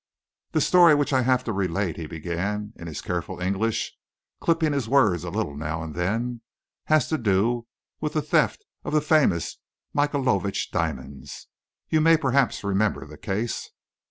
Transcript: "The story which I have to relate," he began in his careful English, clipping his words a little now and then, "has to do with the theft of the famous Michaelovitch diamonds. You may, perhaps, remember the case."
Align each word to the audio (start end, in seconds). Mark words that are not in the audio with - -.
"The 0.53 0.61
story 0.61 0.95
which 0.95 1.13
I 1.13 1.21
have 1.21 1.43
to 1.43 1.53
relate," 1.53 1.95
he 1.97 2.07
began 2.07 2.73
in 2.75 2.87
his 2.87 3.03
careful 3.03 3.39
English, 3.39 3.93
clipping 4.39 4.73
his 4.73 4.89
words 4.89 5.23
a 5.23 5.29
little 5.29 5.55
now 5.55 5.83
and 5.83 5.93
then, 5.93 6.41
"has 6.85 7.07
to 7.09 7.19
do 7.19 7.67
with 7.99 8.13
the 8.13 8.21
theft 8.23 8.65
of 8.83 8.93
the 8.93 9.01
famous 9.01 9.59
Michaelovitch 9.93 10.71
diamonds. 10.71 11.49
You 11.89 12.01
may, 12.01 12.17
perhaps, 12.17 12.63
remember 12.63 13.05
the 13.05 13.15
case." 13.19 13.69